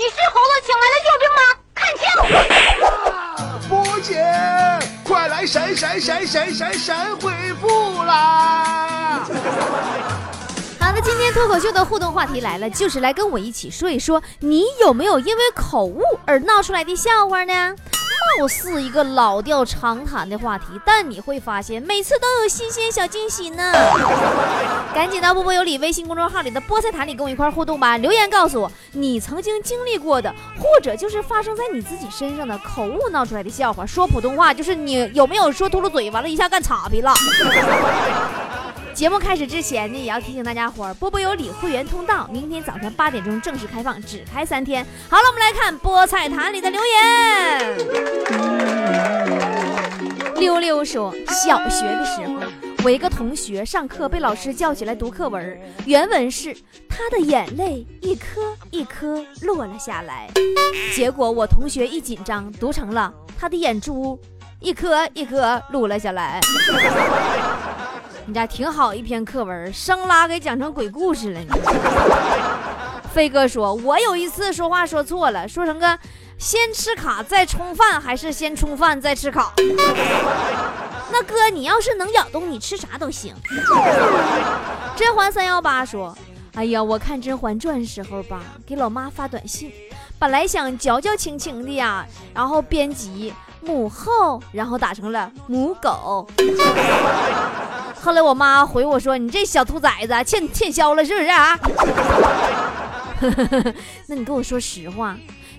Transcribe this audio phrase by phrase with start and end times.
[0.00, 1.42] 你是猴子请来的救兵吗？
[1.76, 2.08] 看清！
[3.68, 4.24] 波姐，
[5.04, 7.30] 快来闪闪闪闪闪闪回
[7.60, 9.22] 复啦！
[10.80, 17.76] 好的，今天脱口秀的互动话题来了，就是来跟我一起说一说，你有没有因为口误而闹出来的笑话呢？
[18.38, 23.72] 又是一个老调常谈的话题，但你会发现每次都有新鲜小惊喜呢。
[24.94, 33.84] 赶紧到波波有理微信公众号里的菠菜坛里跟我一块互动吧，留言告诉我你曾经经历过的，或者就是发生在你自己身上的口误闹出来的笑话。
[33.84, 37.12] 说普通话就是你有没有说秃噜嘴，完了一下干岔皮了。
[39.00, 44.84] 节目开始之前呢，也要提醒大家伙儿，波波有理会员通道明天早上八点钟正式开放，只开三天。
[45.08, 47.78] 好了，我们来看菠菜坛里的留言。
[50.36, 52.40] 溜溜说，小学的时候，
[52.84, 56.54] 我一个同学上课被老师叫起来读课文，原文是
[56.86, 60.28] 他的眼泪一颗一颗落了下来，
[60.94, 64.20] 结果我同学一紧张，读成了他的眼珠
[64.60, 66.38] 一颗一颗落了下来。
[68.30, 71.40] 你家挺好一篇课文，生拉给讲成鬼故事了。
[73.12, 75.98] 飞哥说：“我有一次说话说错了，说成个
[76.38, 79.52] 先吃卡再冲饭，还是先冲饭再吃卡？
[81.10, 83.34] 那哥，你要是能咬动，你吃啥都行。
[84.94, 86.16] ”甄嬛三幺八说
[86.54, 89.72] ：“哎呀，我看《甄嬛传》时候吧，给老妈发短信，
[90.20, 96.28] 本来想矫矫情情的呀，然后编辑母后，然后打成了母狗。”
[98.02, 101.58] 后来我妈回我说：“你这小兔崽子欠欠销了是不是啊？”
[104.08, 105.14] 那你跟我说实话，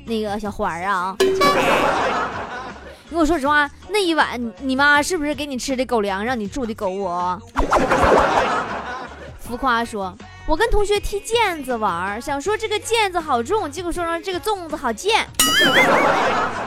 [0.06, 1.28] 那个小花儿啊，你
[3.12, 7.40] 跟我说实话，那一晚你妈是不是给你吃的狗粮，让你住的狗窝？
[9.40, 10.16] 浮夸说
[10.48, 15.28] ：“我跟同学踢毽子玩，想说这个毽子好重，结果说成这个粽子好贱。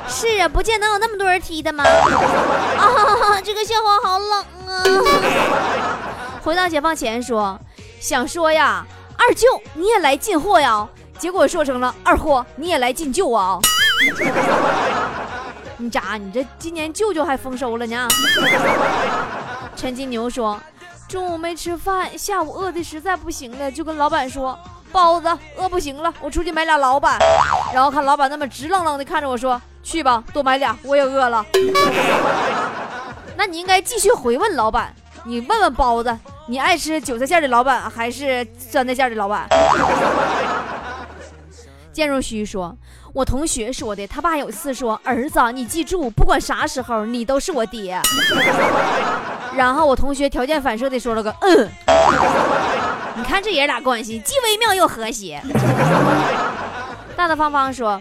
[0.06, 1.82] 是啊，不见能有那么多人踢的吗？
[1.82, 4.84] 啊，这个笑话好冷啊！
[6.44, 7.58] 回到解放前说，
[7.98, 8.84] 想说呀，
[9.16, 10.86] 二舅你也来进货呀，
[11.18, 13.58] 结果说成了二货你也来进舅啊！
[15.78, 16.18] 你咋？
[16.18, 18.06] 你这今年舅舅还丰收了呢？
[19.74, 20.60] 陈金牛说。
[21.08, 24.58] 中午没吃饭，下午饿的实在不行了，就跟老板说
[24.92, 27.18] ：“包子，饿不行了，我出去买俩老板。”
[27.72, 31.44] 然后看老板那么直愣愣的看着我说：“去吧，多买俩，我也饿了。
[33.36, 34.92] ”那你应该继续回问老板，
[35.24, 39.48] 你问问包子，你爱吃韭菜馅的老板还是酸菜馅的老板？
[41.90, 42.76] 建若虚说
[43.14, 47.98] ：“我同学说的，他爸有次说，儿子，你记住，不管啥时候，你都是我爹。”
[49.56, 51.70] 然后我同学条件反射的说了个嗯，
[53.16, 55.40] 你看这爷俩关系既微妙又和谐。
[57.16, 57.98] 大大方方说，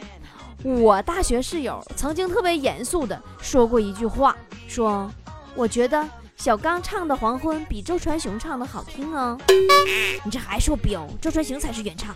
[0.64, 4.36] 我大学室友曾经特别严肃的说过一句话，
[4.68, 5.10] 说
[5.56, 6.04] 我觉得
[6.44, 9.40] 小刚唱的《黄昏》比周传雄唱的好听哦。
[10.26, 12.14] 你这还说彪，周传雄才是原唱。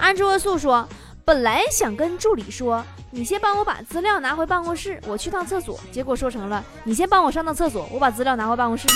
[0.00, 0.88] 安卓素说，
[1.26, 2.82] 本来想跟助理说。
[3.10, 5.78] 你先帮我把资料拿回办公室，我去趟厕所。
[5.90, 8.88] 结果说成了，你先帮我上趟厕所，我把资料拿回办公室。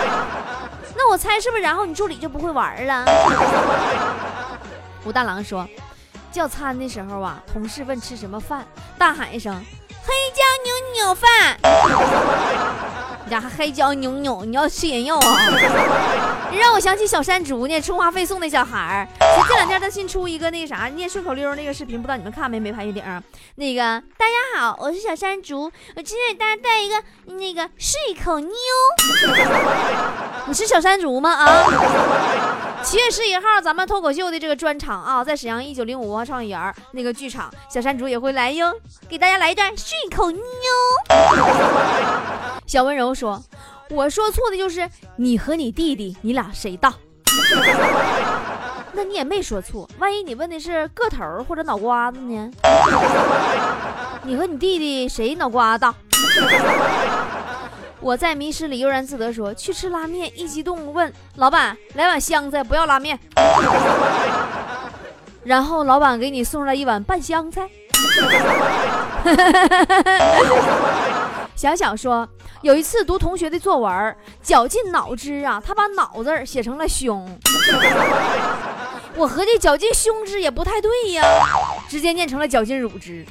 [0.96, 1.62] 那我猜是不是？
[1.62, 3.04] 然后你助理就不会玩了？
[5.04, 5.68] 武大郎说，
[6.32, 8.66] 叫餐的时候啊，同事问吃什么饭，
[8.96, 9.54] 大喊一声
[10.06, 11.58] 黑椒牛牛饭。
[13.24, 15.36] 你家还黑椒扭扭，你要吃人肉啊？
[16.52, 19.08] 让我想起小山竹呢，充话费送那小孩儿。
[19.48, 22.60] 这两天他新出一个那个啥念顺口溜那个视频，不知道你们看没？
[22.60, 23.02] 没拍月顶。
[23.56, 23.80] 那个
[24.16, 25.64] 大家好，我是小山竹，
[25.96, 27.02] 我今天给大家带一个
[27.34, 28.52] 那个顺口妞。
[30.46, 31.32] 你是小山竹吗？
[31.32, 31.66] 啊？
[32.86, 38.72] 七月十一号咱们脱口秀的这个专场啊，在沈阳一九零五文化创意园那个剧场，小山竹也会来哟，
[39.08, 40.40] 给大家来一段顺口溜。
[42.64, 43.42] 小温柔说
[43.90, 46.94] ：“我说错的就是你和你弟弟，你俩谁大？
[48.94, 49.90] 那你也没说错。
[49.98, 52.48] 万一你问的是个头或者脑瓜子呢？
[54.22, 55.92] 你和你弟弟谁脑瓜大？”
[58.06, 63.18] 我在迷失里悠然自得说：“去吃拉面。”一激动问老板：“来碗香菜，不要拉面。
[65.42, 67.68] ”然后老板给你送来一碗拌香菜。
[71.56, 72.28] 小小说，
[72.62, 77.28] 有一次读同学的作文，绞尽脑汁啊，他把脑字写成了胸。
[79.16, 81.24] 我合计绞尽胸汁也不太对呀，
[81.88, 83.26] 直接念成了绞尽乳汁。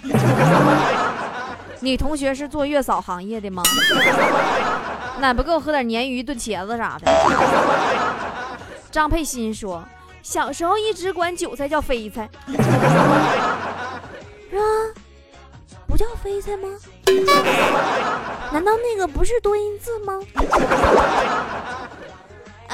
[1.86, 3.62] 你同学是做月嫂行业的吗？
[5.22, 7.12] 奶不够喝点鲶鱼炖茄子啥的。
[8.90, 9.84] 张佩欣说，
[10.24, 12.58] 小时候一直管韭菜叫飞菜， 是
[14.58, 14.64] 吧？
[15.86, 16.68] 不叫飞菜吗？
[18.52, 20.20] 难道那个不是多音字吗？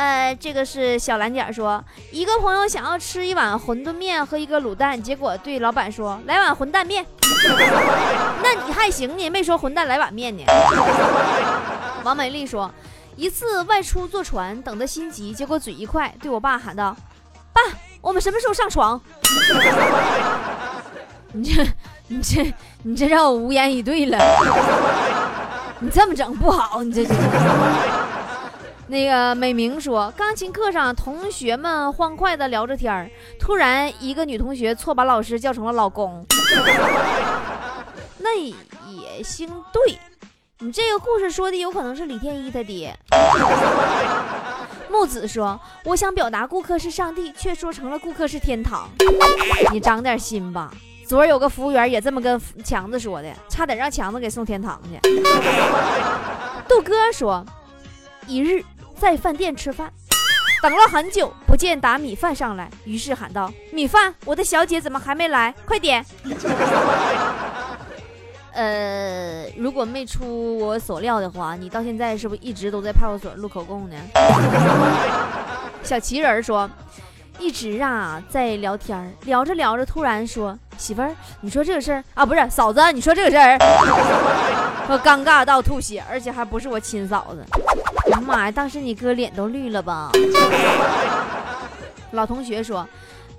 [0.01, 7.05] 呃，这个是小蓝点说，一个朋友想要吃一碗馄饨面和一个卤蛋，结果对老板说来碗混蛋面。
[8.41, 10.43] 那你还行呢，没说混蛋来碗面呢。
[12.03, 12.71] 王美丽说，
[13.15, 16.97] 一次外出坐船，等得心急，结果嘴一快，对我爸喊道
[17.53, 17.61] ：“爸，
[18.01, 18.99] 我们什么时候上床？”
[21.31, 21.63] 你这，
[22.07, 22.51] 你这，
[22.81, 24.17] 你这让我无言以对了。
[25.79, 27.13] 你这么整不好，你这这。
[28.91, 33.09] 那个美明说，钢琴课上同学们欢快的聊着天儿，
[33.39, 36.25] 突然一个女同学错把老师叫成了老公。
[38.19, 39.97] 那也行，对
[40.59, 42.93] 你这个故事说的有可能是李天一他爹。
[44.91, 48.89] 木子说，我想表达顾客是上帝，却说成了顾客是天堂。
[49.71, 50.69] 你长点心吧。
[51.07, 54.99] 昨儿有个服务员也这么跟强子说的，差点让强子给送天堂去。
[56.67, 57.45] 杜哥说，
[58.27, 58.61] 一日。
[59.01, 59.91] 在饭店吃饭，
[60.61, 65.51] 等了很久，不见打米饭上来，于是喊道：“米饭，我的小姐怎么还没来？
[65.65, 66.05] 快点！”
[68.53, 73.95] 呃，如果没出我所料的话，你到现在是不是一直都在派出所录口供呢？
[75.81, 76.69] 小奇人说
[77.39, 81.09] ：“一直啊在聊天，聊着聊着，突然说，媳妇儿，
[81.39, 83.57] 你说这个事儿啊，不是嫂子，你说这个事儿，
[84.87, 87.43] 我尴尬到吐血，而且还不是我亲嫂子。”
[88.21, 88.51] 妈呀！
[88.51, 90.11] 当时你哥脸都绿了吧？
[92.11, 92.87] 老同学说，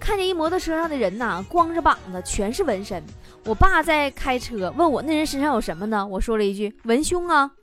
[0.00, 3.02] 看见一摩托车上的人呐，光着膀子，全是纹身。
[3.44, 6.06] 我爸在开车，问我那人身上有什么呢？
[6.06, 7.50] 我说了一句文胸啊。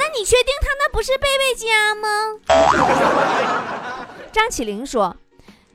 [0.00, 2.06] 那你确定他那不是贝贝家吗？
[4.32, 5.16] 张起灵说，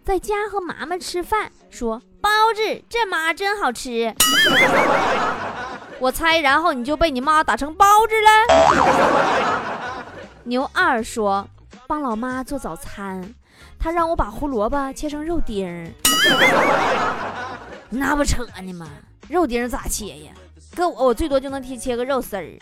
[0.04, 4.14] 在家和妈妈吃饭，说包子这妈真好吃。
[6.04, 10.04] 我猜，然后你就被你妈打成包子了。
[10.44, 11.48] 牛二说，
[11.88, 13.34] 帮老妈做早餐，
[13.80, 15.90] 他让我把胡萝卜切成肉丁儿。
[17.90, 18.90] 那不扯呢吗？
[19.30, 20.34] 肉丁咋切呀？
[20.76, 22.60] 搁我，我最多就能切切个肉丝儿。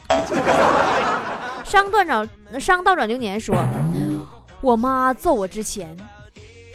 [1.66, 2.30] 商断转，
[2.60, 3.56] 商倒转流年说，
[4.62, 5.98] 我妈揍我之前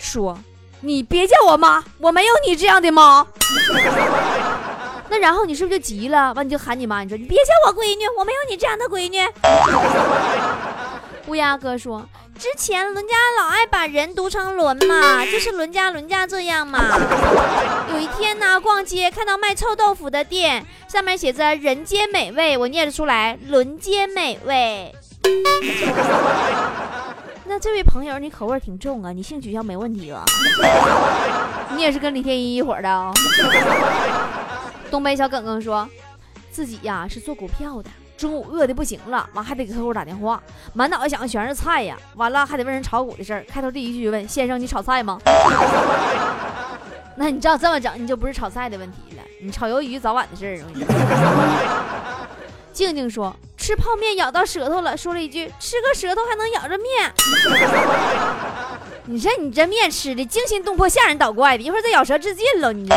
[0.01, 0.37] 说，
[0.81, 3.25] 你别叫我妈，我没有你这样的妈。
[5.09, 6.33] 那然后你是不是就急了？
[6.35, 9.19] 完你就喊你妈，你说你别叫我闺女，我没有你这样的闺女。
[11.27, 12.07] 乌鸦哥说，
[12.39, 16.81] 之前伦家老爱把人读成伦嘛，就是伦家伦家这样嘛。
[17.93, 24.95] 有一天呢，逛街看到卖臭豆腐的店，上面写着“人间美味”，我念得出来“伦间美味”。
[27.49, 30.25] 那这位朋友，你口味挺重啊，你性取向没问题吧？
[31.75, 33.13] 你也是跟李天一一伙的啊？
[34.97, 35.87] 东北小耿耿说，
[36.51, 43.45] 自己呀是做股票的，中午饿的不行了，完还得给客户打电话，满脑袋想的全是菜呀，完了还得问人炒股的事儿。
[43.47, 45.21] 开头第一句问先生，你炒菜吗？
[47.15, 50.65] 那你照这么整，你就不是炒菜的问题了，你炒鱿鱼早晚的事儿。
[52.73, 57.13] 静静说，吃泡面咬到舌头了，说了一句，吃个舌头还能咬着面。
[59.05, 62.89] 你说你这面吃的惊心动魄，吓人捣怪的，一会儿再咬舌自尽了你。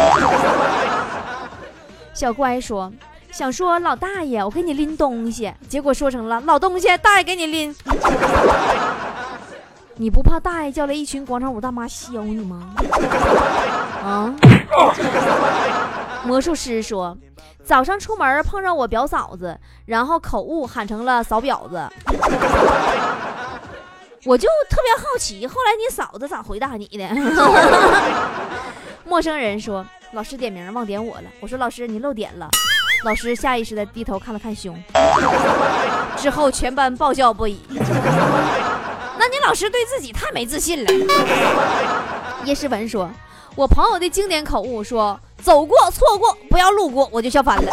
[2.19, 2.91] 小乖说
[3.31, 7.73] ：“想说老大爷，我给你拎东西，结果说成了老东西，大爷给你拎。
[9.95, 12.75] 你不怕大爷叫来一群广场舞大妈削你吗？”
[14.03, 14.35] 啊！
[16.27, 17.17] 魔术师说
[17.63, 21.81] ：“早上出门碰上我表嫂子，然后口误喊成了嫂婊子。”
[24.25, 27.07] 我就特别好奇，后来你嫂子咋回答你的？
[29.07, 29.85] 陌生人说。
[30.11, 32.49] 老师点名忘点我了，我说老师你漏点了，
[33.05, 34.75] 老师下意识的低头看了看胸，
[36.17, 37.59] 之后全班爆笑不已。
[37.69, 40.91] 那你老师对自己太没自信了。
[42.43, 43.07] 叶诗文说，
[43.55, 47.71] 我朋友的经典口误说走过错过不要路过，我就笑翻了。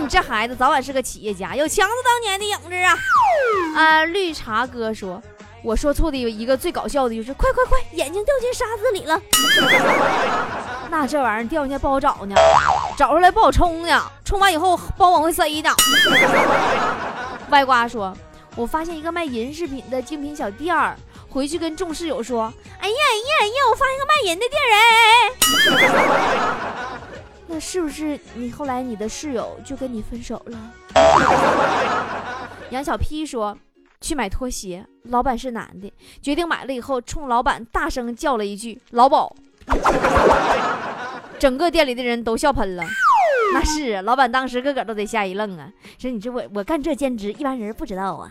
[0.00, 2.94] 你这孩子早晚是个企业家，有强子当年的影子啊。
[3.74, 5.20] 啊，绿茶哥说。
[5.62, 9.20] 我说错的有一个最搞笑的就是快快快，眼睛掉进沙子里了。
[10.90, 12.34] 那这玩意儿掉进去不好找呢，
[12.96, 15.70] 找出来不好冲呢，冲完以后不好往回塞呢。
[17.50, 18.12] 歪瓜说，
[18.56, 20.96] 我发现一个卖银饰品的精品小店儿，
[21.28, 24.70] 回去跟众室友说，哎呀哎呀哎呀，我发现个卖银的店儿
[25.94, 26.90] 哎。
[27.46, 30.58] 那是不是你后来你的室友就跟你分手了？
[32.70, 33.56] 杨小 P 说。
[34.02, 35.92] 去买拖鞋，老板是男的，
[36.22, 39.30] 决定买了以后，冲老板大声叫了一句“老鸨”，
[41.38, 42.84] 整个店里的人都笑喷了。
[43.52, 48.30] 那是啊，老板当时个个都得吓一愣啊，说你这我我干这兼职，一般人不知道啊。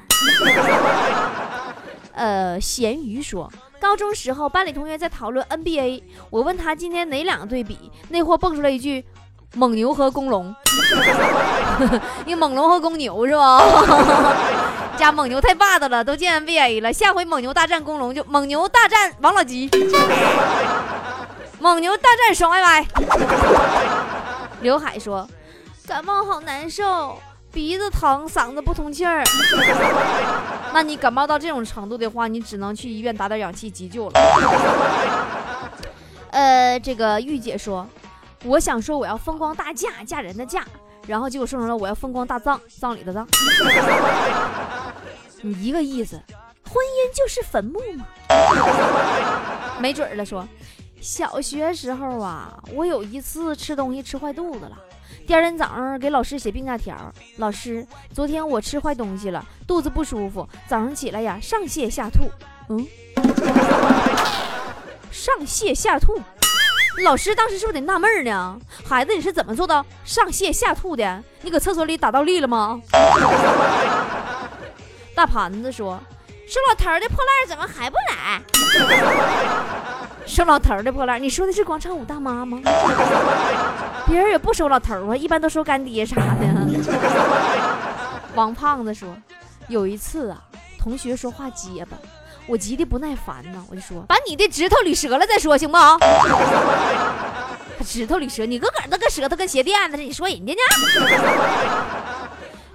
[2.13, 9.05] 呃，咸鱼说，高中时候班里同学在讨论 NBA，我问他今天哪两个队比，那货蹦出来一句。
[9.55, 10.53] 蒙牛和公龙，
[12.27, 13.59] 你猛龙和公牛是吧？
[14.95, 16.93] 家蒙牛太霸道了，都进 NBA 了。
[16.93, 19.67] 下回蒙牛大战公龙就蒙牛大战王老吉，
[21.59, 22.85] 蒙牛大战爽歪歪。
[24.61, 25.27] 刘海说
[25.85, 27.17] ：“感冒好难受，
[27.51, 29.23] 鼻子疼，嗓子不通气儿。
[30.73, 34.19] 那你感冒到这种程度的话，你只能去医院打点氧气急救了。”
[36.31, 37.87] 呃，这个玉姐说。
[38.45, 40.63] 我想说我要风光大嫁，嫁人的嫁，
[41.05, 43.27] 然后结果说成了我要风光大葬，葬礼的葬。
[45.41, 46.15] 你一个意思，
[46.63, 48.05] 婚姻就是坟墓吗？
[49.77, 50.25] 没准儿了。
[50.25, 50.47] 说
[51.01, 54.77] 小学时候啊，我有一次吃东西吃坏肚子了，
[55.25, 56.95] 第二天早上给老师写病假条，
[57.37, 62.29] 老师，昨天我吃坏东西了，肚子不舒服，早上起来呀上泻下吐。
[62.69, 62.85] 嗯，
[65.11, 66.19] 上泻下吐。
[67.03, 68.59] 老师当时是不是得纳闷呢？
[68.85, 71.23] 孩子，你是怎么做到上泻下吐的？
[71.41, 72.81] 你搁厕所里打倒立了吗？
[75.15, 75.97] 大盘子说
[76.47, 78.41] ：“收老头的破烂怎么还不来？”
[80.29, 82.59] 收老头的破烂，你说的是广场舞大妈吗？
[84.05, 86.47] 别人也不收老头啊，一般都收干爹啥的。
[88.35, 89.09] 王胖子说
[89.67, 90.39] ：“有一次啊，
[90.77, 91.97] 同学说话结巴。”
[92.45, 95.77] 我急的不耐烦呢，我就说把你的指头捋折了再说，行不？
[97.83, 100.59] 指头捋折，你个个那个舌头跟鞋垫子似的，你说人家呢？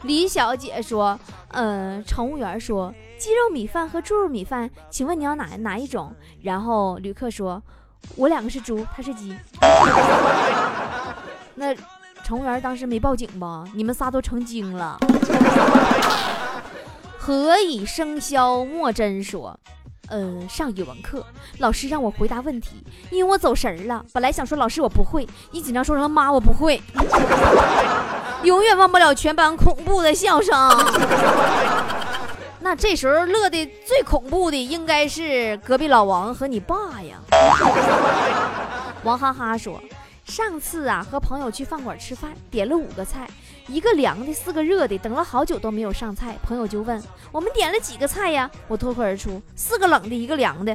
[0.03, 1.19] 李小姐说，
[1.53, 6.15] 嗯，乘务员说鸡肉米饭和猪肉米饭，请问你要哪哪一种？
[6.43, 7.63] 然后旅客说，
[8.17, 9.37] 我两个是猪，他是鸡。
[11.55, 11.75] 那
[12.23, 13.65] 乘务员当时没报警吧？
[13.75, 14.99] 你们仨都成精了。
[17.17, 19.59] 何以笙箫默真说，
[20.09, 21.25] 呃，上语文课，
[21.59, 24.05] 老师让我回答问题，因为我走神了。
[24.13, 26.83] 本来想说老师我不会，一紧张说成了妈我不会，
[28.45, 30.55] 永远忘不了全班恐怖的笑声。
[32.65, 37.21] 那这时候乐的最恐怖的应该是隔壁老王和你爸呀。
[39.03, 39.79] 王哈哈说，
[40.25, 43.29] 上次啊和朋友去饭馆吃饭，点了五个菜。
[43.67, 48.51] 一个凉的，四个热的，等了好久都没有上菜，朋友就问我们点了几个菜呀？
[48.67, 50.75] 我脱口而出四个冷的，一个凉的。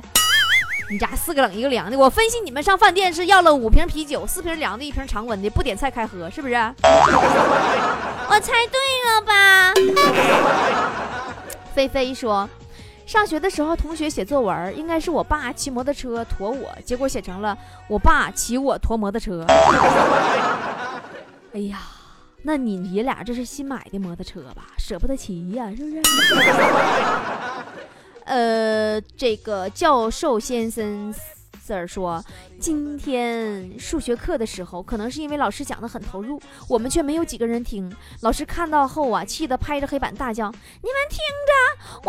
[0.91, 6.53] 你家四个冷一个凉的，我分析你们上饭店是要了五瓶啤酒，四瓶凉的，一瓶常温的，不点菜开喝，是不是？
[8.31, 8.79] 我猜对？
[11.79, 12.49] 菲菲说，
[13.05, 17.57] 上学的时候同学写作文，应该是我爸骑摩托车驮我，结果写成了
[17.87, 19.45] 我爸骑我驮摩托车。
[21.53, 21.79] 哎呀！
[22.41, 24.65] 那你爷俩这是新买的摩托车吧？
[24.77, 26.01] 舍不得骑呀，是不是？
[28.25, 31.15] 呃，这个教授先生
[31.69, 32.23] Sir 说，
[32.59, 37.95] 今天数学课的时候，可能是因为老师讲的很投入，我们却没有几个人听。
[38.21, 40.49] 老师看到后啊，气得拍着黑板大叫
[40.81, 41.53] ：“你们听着，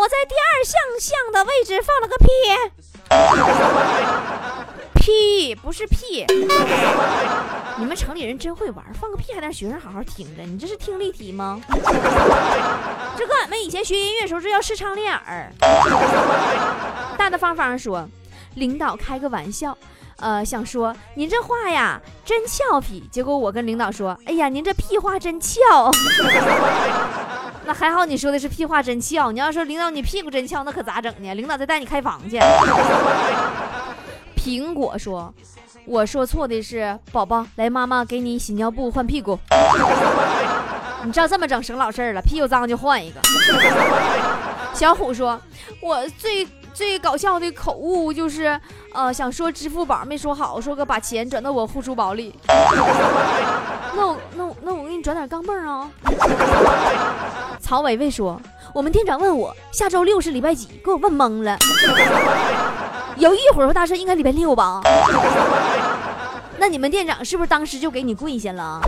[0.00, 2.26] 我在第二项项的位置放了个屁。
[5.00, 6.24] ”屁不是屁，
[7.78, 11.60] 你们城里人真会玩，放个屁还让学生好好听着，你这是听力题吗？
[13.16, 15.52] 这跟俺们以前学音乐时候这叫视唱练耳。
[17.18, 18.08] 大大方方说，
[18.54, 19.76] 领导开个玩笑，
[20.16, 25.60] 呃，想说您这话呀真俏皮，结果我跟领导说，哎呀，您这屁话真俏。
[27.66, 31.34] 那还好你说的是屁话真俏，你要说领导你屁股真翘，那可咋整呢？
[31.34, 32.40] 领导再带你开房去。
[34.34, 35.32] 苹果说
[35.84, 39.38] ：“我说错的是，宝宝，来，妈妈给你洗尿布换屁股。
[41.04, 43.20] 你照这么整省老事儿了，屁股脏就换一个。”
[44.72, 45.38] 小虎说
[45.82, 46.46] ：“我最
[46.80, 48.58] 最搞笑的口误就是，
[48.94, 52.34] 呃，想说支付宝没说好，说个把钱转到我护舒宝里。
[53.94, 55.90] 那我那我那我给你转点钢镚啊。”
[57.60, 58.40] 曹伟伟说
[58.72, 61.58] ：“我们店长问我下周六是礼拜几，给我问懵了。”
[63.18, 64.80] 犹豫一会儿，大声应该礼拜六吧？
[66.56, 68.80] 那你们店长是不是当时就给你跪下了？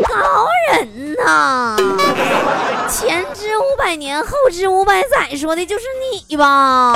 [0.00, 1.76] 高人呐！
[2.88, 5.84] 前知五百年，后知五百载，说的就是
[6.28, 6.92] 你吧？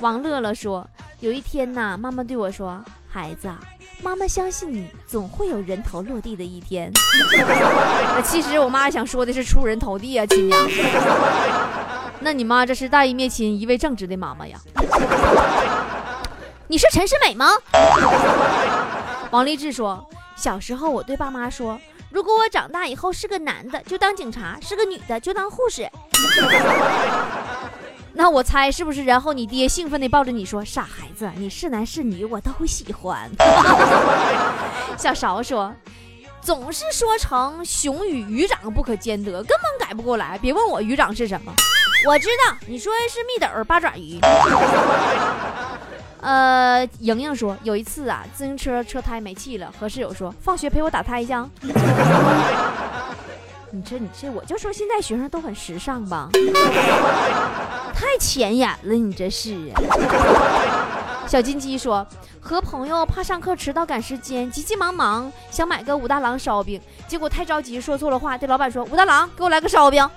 [0.00, 0.86] 王乐乐说，
[1.20, 3.48] 有一天呐，妈妈对我说：“孩子，
[4.02, 6.92] 妈妈相信你，总会有人头落地的一天。
[8.24, 10.56] 其实我妈想说的是出人头地啊，亲家。
[12.20, 14.56] 那你妈这是大义灭亲、一位正直的妈妈呀？
[16.68, 17.46] 你是陈世美吗？
[19.30, 25.88] 王励志说，小时候我对爸妈说，如果我长大以后是个男的，就当警察；是个女的，就当护士。
[28.14, 29.04] 那我猜是不是？
[29.04, 33.30] 然后你爹兴奋地抱着你说：“傻孩子，你是男是女我都喜欢。
[34.98, 35.74] ”小勺说
[36.42, 40.36] ：“总是说成熊与鱼长不可兼得，根本改不过来。
[40.36, 41.52] 别问我鱼长是什么，
[42.06, 44.20] 我知道你说的是蜜豆八爪鱼。”
[46.22, 51.32] 呃，莹莹说有一次啊，自行车车胎没气了，和室友说：“放学陪我打胎去。
[53.74, 56.28] ”你这你这，我就说现在学生都很时尚吧，
[57.92, 59.72] 太前沿了，你这是。
[61.26, 62.06] 小金鸡说，
[62.40, 70.08] 和朋友怕上课迟到赶时间，急急忙忙想买个武大郎烧饼，结果太着急说错了话，对老板说：“武大郎，给我来个烧饼。”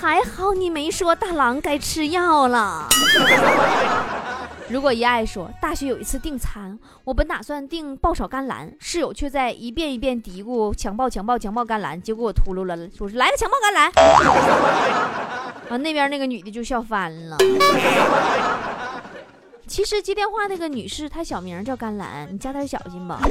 [0.00, 2.86] 还好你没说大郎该吃药了。
[4.68, 13.92] 如果一爱说，大学有一次订餐，我本打算订爆炒甘蓝，室友却在一遍一遍嘀咕强暴强暴强暴甘蓝，结果我秃噜了，说是来个强暴甘蓝。
[15.68, 17.36] 完那边那个女的就笑翻了。
[19.66, 23.20] 其实接电话那个女士，她小名叫甘蓝，你加点小心吧。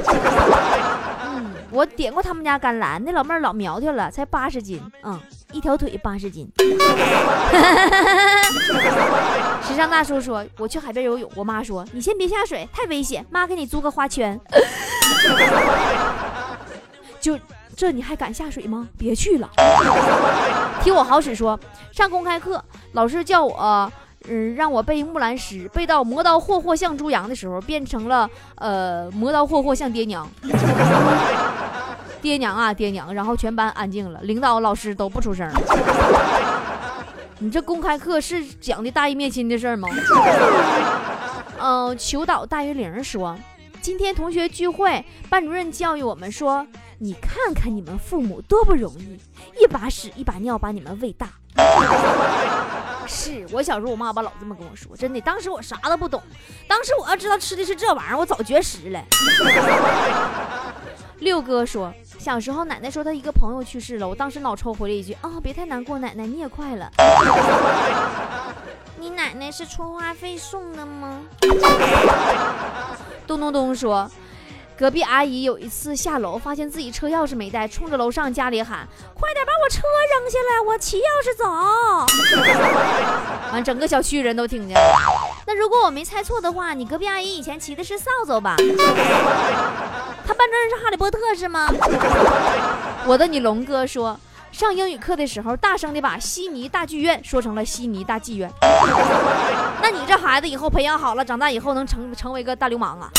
[1.24, 5.20] 嗯，我点过他们家甘蓝，那老妹儿老苗条了，才八十斤，嗯，
[5.52, 6.48] 一条腿八十斤。
[9.62, 14.38] 时尚大叔说：“我去海边游泳。”我妈说：“你先别下水，太危险。”妈给你租个花圈。
[17.18, 17.36] 就
[17.74, 18.86] 这你还敢下水吗？
[18.96, 19.50] 别去了。
[20.82, 21.58] 听我好使说，
[21.90, 23.92] 上公开课，老师叫我。
[24.28, 30.28] 嗯，让我背木兰诗，背到磨刀霍霍向猪羊的时候，变成了呃磨刀霍霍向爹娘，
[32.20, 35.48] 爹娘啊爹娘，然后全班安静了，领导老师都不出声。
[37.38, 39.88] 你这公开课是讲的大义灭亲的事吗？
[41.60, 43.36] 嗯， 求导大于零说，
[43.86, 46.66] 今天同学聚会，班主任教育我们说，
[46.98, 49.16] 你看看你们父母多不容易，
[49.62, 51.28] 一把屎一把尿把你们喂大。
[53.06, 55.20] 是我小时候，我妈爸老这么跟我说，真的。
[55.20, 56.20] 当时我啥都不懂，
[56.66, 59.00] 当时我要知道吃的是这玩意儿，我早绝食了。
[61.20, 66.90] 六哥说，小时候奶奶说他一个朋友去世了，我当时脑抽回了一句啊，别太难过，奶奶你也快了。
[68.98, 71.20] 你奶奶是充话费送的吗？
[73.26, 74.10] 咚咚咚说。
[74.78, 78.86] 隔壁阿姨有一次下楼，发现自己车钥匙没带，冲着楼上家里喊
[79.18, 79.80] ：“快点把我车
[80.12, 81.46] 扔下来，我骑钥匙走。
[83.52, 84.82] ”完，整个小区人都听见了。
[85.46, 88.56] 那如果我没猜错的话，你隔壁阿姨以前骑的是扫帚吧？
[90.26, 91.72] 她班主任是哈利波特是吗？
[93.08, 94.20] 我的你龙哥说，
[94.52, 98.50] 上英语课的时候，大声的把悉尼大剧院说成了悉尼大妓院。
[99.82, 103.10] 那你这孩子以后培养好了，长大以后能成成为个大流氓啊？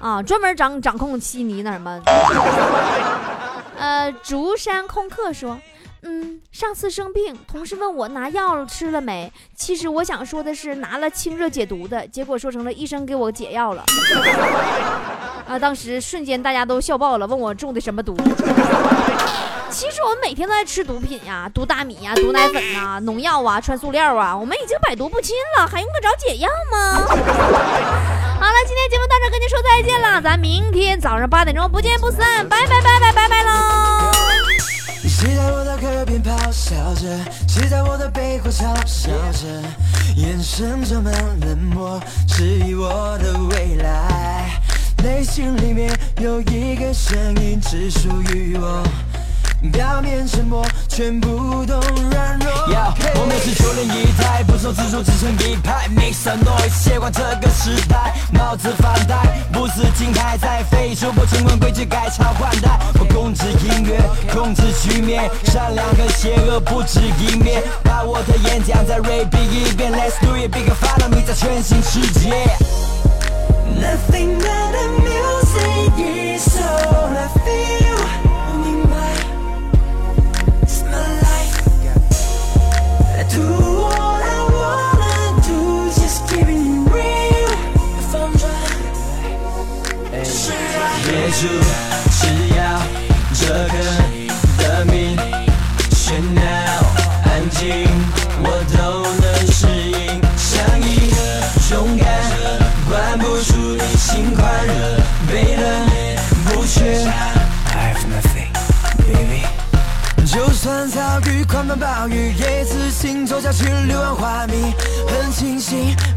[0.00, 2.00] 啊，专门掌掌控悉尼那什么？
[3.78, 5.58] 呃，竹山空客说，
[6.06, 13.82] 嗯，上次生病，同事问我拿药吃了没，其实我想说的是拿了清热解毒的，结果说成了医生给我解药了。
[15.48, 18.14] 啊，当时瞬间大家都笑爆了，问我中的什么毒。
[19.70, 26.94] 其实我们每天都在吃毒品呀，毒大米呀，毒奶粉呐，农药啊，穿塑料啊，我们已经百毒不侵了，还用得着解药吗？
[28.38, 33.83] 好了，今天节目到这，跟您说再见了，咱明天早上八点钟不见不散，拜拜拜拜拜拜喽！
[35.24, 39.46] 谁在我的耳边咆哮着，谁在我的背后嘲笑着，
[40.16, 44.60] 眼神充满冷漠，质疑我的未来，
[45.02, 48.86] 内心里面有一个声音只属于我。
[49.70, 52.52] 表面沉默，全部都软弱。
[53.16, 55.88] 我们是九零一代，不受自主自成一派。
[55.88, 58.14] Make some noise，切换这个时代。
[58.32, 62.78] 帽子反戴，不是金牌，在非洲不尽管规矩改朝换代。
[62.98, 64.00] 我控制音乐，
[64.32, 67.62] 控制局面，善良和邪恶不止一面。
[67.82, 72.83] 把我的演讲再 repeat 一遍，Let's do it，big follow me，在全新世界。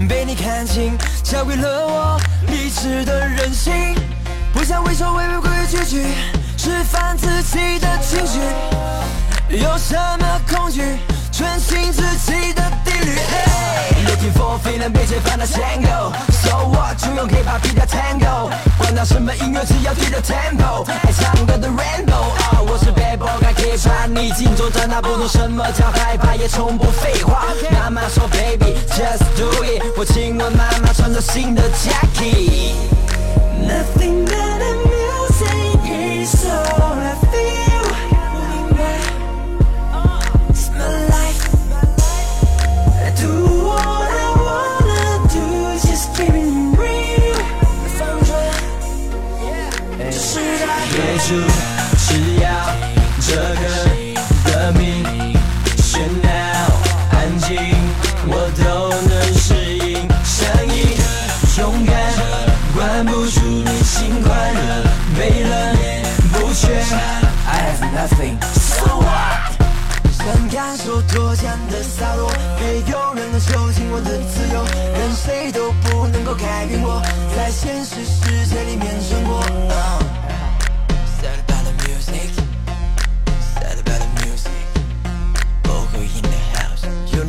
[0.05, 3.95] 被你看清，教会了我理智的任性，
[4.53, 6.03] 不想畏首畏尾规规矩矩，
[6.57, 8.39] 释放自己的情绪，
[9.49, 10.81] 有什么恐惧，
[11.31, 12.76] 存心自己的。
[14.07, 22.31] Looking for feeling，别解放的 Tango，So what，就用 K-pop 比掉 Tango，管他什么音乐，只要对着 Tempo，爱唱歌的 Rainbow，
[22.65, 27.43] 我是 Bad boy，敢 K-pop，你心中长大，不懂什么叫害怕，也从不废话。
[27.71, 32.73] 妈妈说 Baby，just do it，我亲吻妈妈穿着新的 Jackie。
[33.67, 34.25] Nothing
[51.27, 51.33] 只
[52.41, 52.49] 要
[53.19, 53.86] 这个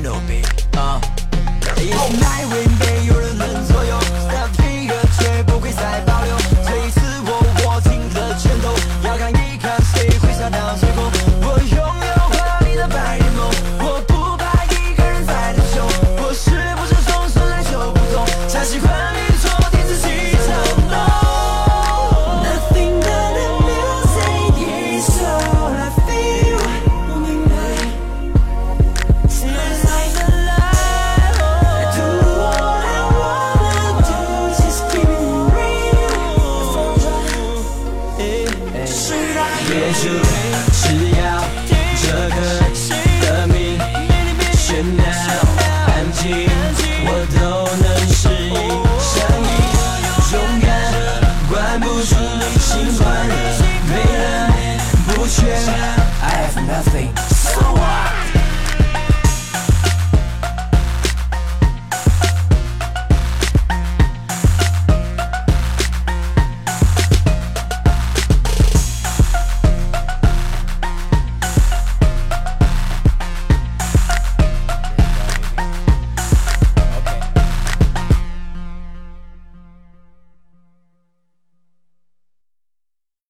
[0.02, 0.20] know.
[0.74, 1.00] Uh,
[1.76, 3.17] it's my rain, babe.